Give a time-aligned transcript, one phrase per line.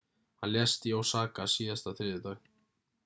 [0.39, 2.45] hann lést í osaka síðasta þriðjudag